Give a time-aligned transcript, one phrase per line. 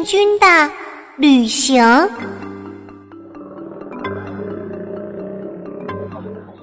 [0.00, 0.46] 病菌的
[1.18, 1.84] 旅行。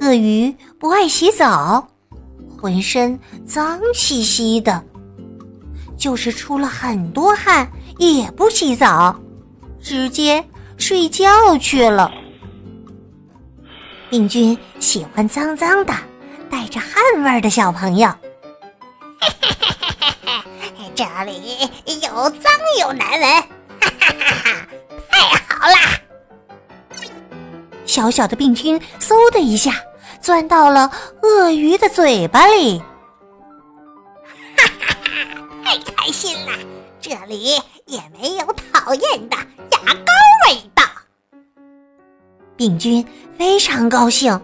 [0.01, 1.87] 鳄鱼不爱洗澡，
[2.59, 4.83] 浑身脏兮兮的，
[5.95, 9.15] 就是出了很多汗也不洗澡，
[9.79, 10.43] 直接
[10.77, 12.11] 睡觉去了。
[14.09, 15.93] 病菌喜欢脏脏的、
[16.49, 18.09] 带着汗味的小朋友。
[20.97, 21.59] 这里
[22.01, 24.67] 有脏又难闻，哈哈哈哈！
[25.11, 26.01] 太好啦！
[27.85, 29.75] 小小的病菌嗖的一下
[30.19, 32.79] 钻到了鳄鱼的嘴巴里，
[34.55, 35.27] 哈哈哈！
[35.63, 36.53] 太开心了，
[36.99, 40.11] 这里也没有讨厌的牙膏
[40.49, 40.83] 味道。
[42.55, 43.05] 病菌
[43.37, 44.41] 非常高兴，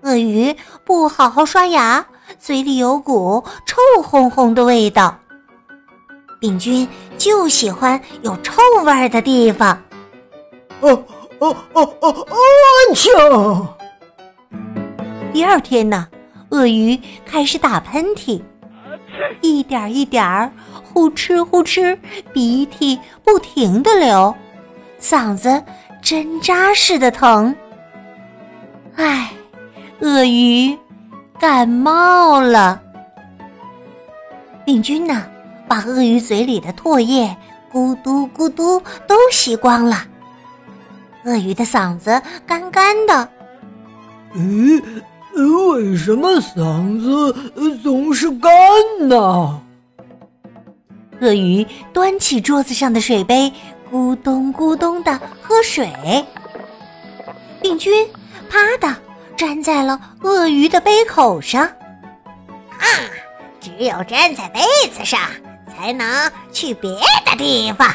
[0.00, 2.06] 鳄鱼不好好刷牙，
[2.40, 5.18] 嘴里有股臭烘烘的味道。
[6.44, 9.82] 病菌就喜欢有臭味儿的地方。
[10.80, 10.90] 哦
[11.38, 12.36] 哦哦哦哦！
[12.90, 13.10] 安静。
[15.32, 16.06] 第二天呢，
[16.50, 18.42] 鳄鱼开始打喷嚏，
[19.40, 21.98] 一点一点儿，呼哧呼哧，
[22.34, 24.34] 鼻涕不停的流，
[25.00, 25.62] 嗓子
[26.02, 27.56] 针扎似的疼。
[28.96, 29.32] 唉，
[30.00, 30.78] 鳄鱼
[31.40, 32.78] 感冒了。
[34.66, 35.24] 病菌呢？
[35.68, 37.36] 把鳄鱼嘴里的唾液
[37.72, 39.96] 咕嘟咕嘟都吸光了，
[41.24, 43.28] 鳄鱼的嗓子干干的。
[44.34, 44.82] 咦，
[45.34, 48.50] 为什么嗓子总是干
[49.08, 49.60] 呢？
[51.20, 53.52] 鳄鱼端起桌子上的水杯，
[53.90, 55.88] 咕咚咕咚的喝水。
[57.62, 58.06] 病菌
[58.50, 58.94] 啪的
[59.36, 61.62] 粘在了鳄鱼的杯口上。
[61.62, 62.86] 啊，
[63.60, 64.60] 只有粘在杯
[64.92, 65.20] 子上。
[65.76, 66.90] 才能去别
[67.26, 67.90] 的地方。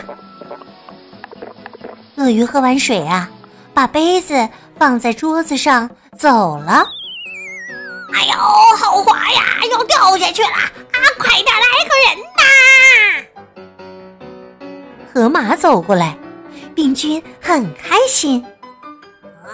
[2.18, 3.30] 鳄鱼喝完水啊，
[3.74, 6.86] 把杯子放在桌子上走了。
[8.14, 8.34] 哎呦，
[8.78, 10.50] 好滑呀，要掉下去了！
[10.50, 12.44] 啊，快点来个人呐！
[15.14, 16.18] 河马走过来，
[16.76, 18.46] 病菌很开心。
[19.46, 19.54] 哇，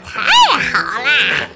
[0.00, 0.20] 太
[0.58, 1.46] 好啦！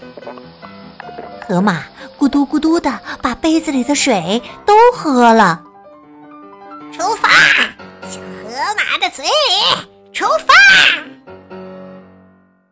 [1.49, 1.83] 河马
[2.19, 5.63] 咕嘟咕嘟的把杯子里的水都喝了。
[6.97, 7.29] 出发，
[8.09, 9.31] 小河马的嘴里
[10.13, 10.55] 出发。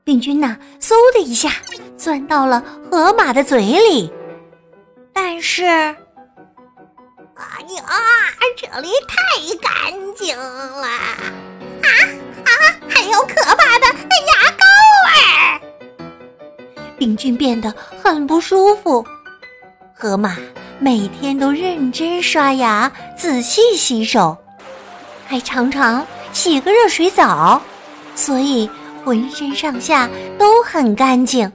[0.05, 1.51] 病菌呐，嗖的一下
[1.99, 4.13] 钻到了河马的嘴里，
[5.13, 5.97] 但是，哎
[7.77, 7.85] 呀，
[8.57, 9.17] 这里太
[9.61, 10.87] 干净了！
[10.87, 11.19] 啊
[11.83, 12.51] 啊，
[12.89, 14.65] 还有可怕的牙膏
[15.09, 15.61] 味儿！
[16.97, 19.05] 病菌变得很不舒服。
[19.93, 20.37] 河马。
[20.83, 24.37] 每天都认真刷牙，仔细洗手，
[25.25, 27.63] 还常常洗个热水澡，
[28.17, 28.69] 所以
[29.05, 31.51] 浑身上下都很干净。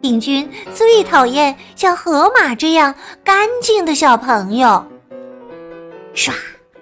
[0.00, 4.82] 病菌最讨厌像河马这样干净的小朋友。
[6.14, 6.32] 刷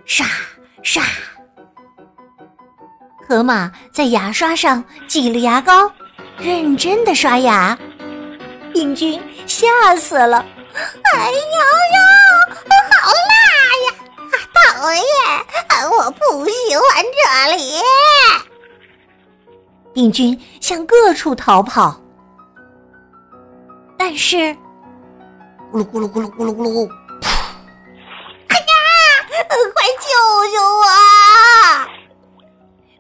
[0.05, 0.25] 刷
[0.85, 1.03] 刷，
[3.29, 5.91] 河马在牙刷上挤了牙膏，
[6.39, 7.77] 认真的刷牙。
[8.73, 9.67] 病菌吓
[9.97, 10.47] 死了。
[10.75, 11.97] 哎呦呦，
[13.01, 13.35] 好辣
[13.85, 13.87] 呀！
[14.55, 15.03] 讨厌，
[15.91, 17.61] 我不喜欢这里。
[19.93, 22.01] 病菌向各处逃跑，
[23.99, 24.37] 但是
[25.71, 26.89] 咕噜咕噜咕噜咕噜咕噜，
[28.49, 28.65] 哎呀，
[29.75, 30.07] 快救
[30.51, 30.85] 救我！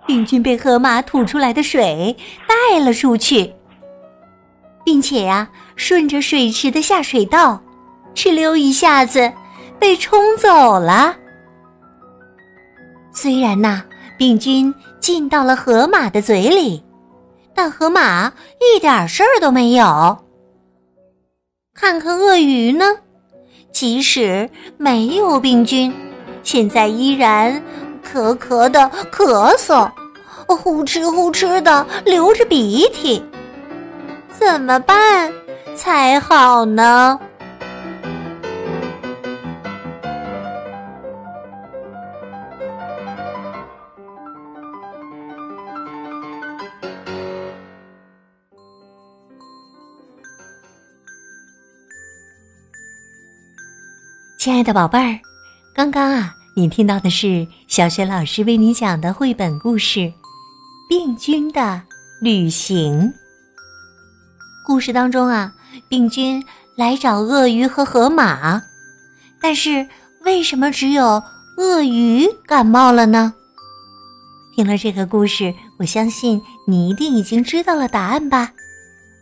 [0.06, 2.16] 病菌被河马吐出来的水
[2.46, 3.54] 带了出去。
[4.84, 7.60] 并且呀，顺着水池的下水道，
[8.14, 9.32] 哧溜一下子
[9.78, 11.16] 被冲走了。
[13.12, 13.82] 虽然呐，
[14.18, 16.82] 病菌进到了河马的嘴里，
[17.54, 20.18] 但河马一点事儿都没有。
[21.74, 22.84] 看看鳄鱼呢，
[23.72, 25.92] 即使没有病菌，
[26.42, 27.62] 现在依然
[28.04, 29.90] 咳咳的咳嗽，
[30.46, 33.22] 呼哧呼哧的流着鼻涕。
[34.38, 35.32] 怎么办
[35.74, 37.18] 才好呢。
[54.38, 55.20] 亲爱的宝贝儿，
[55.72, 60.00] 刚刚啊，你听到的是小雪老师为你讲的绘本故事
[60.88, 61.80] 《病菌的
[62.20, 63.02] 旅行》。
[64.66, 65.52] 故事当中啊，
[65.88, 66.44] 病菌
[66.76, 68.62] 来找鳄鱼和河马，
[69.40, 69.86] 但是
[70.24, 71.22] 为什么只有
[71.56, 73.34] 鳄鱼感冒了呢？
[74.54, 78.52] 听了这个故事，我相信你一定已经知道了答案吧。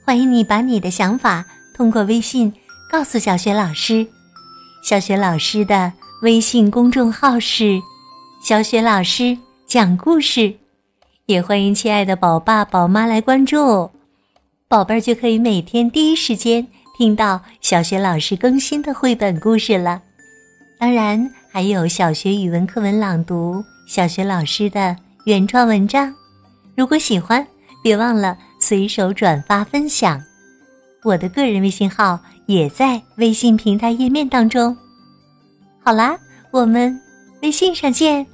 [0.05, 2.53] 欢迎你把你的想法通过微信
[2.91, 4.07] 告诉小雪老师。
[4.83, 5.93] 小雪老师的
[6.23, 7.81] 微信公众号是
[8.43, 10.53] “小雪老师讲故事”，
[11.27, 13.91] 也欢迎亲爱的宝爸宝妈来关注，
[14.71, 16.65] 宝贝儿就可以每天第一时间
[16.97, 20.01] 听到小学老师更新的绘本故事了。
[20.79, 26.15] 当然，还有小学语文课文朗读、小学老师的原创文章。
[26.77, 27.45] 如果喜欢，
[27.83, 30.23] 别忘了随手转发分享。
[31.03, 32.21] 我的个人微信号。
[32.47, 34.77] 也在微信平台页面当中。
[35.85, 36.19] 好啦，
[36.51, 37.01] 我们
[37.43, 38.27] 微信上见。